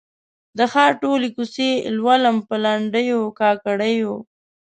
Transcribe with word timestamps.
د 0.57 0.59
ښار 0.71 0.91
ټولي 1.01 1.29
کوڅې 1.35 1.69
لولم 1.97 2.37
په 2.47 2.55
لنډېو، 2.65 3.21
کاکړیو 3.39 4.13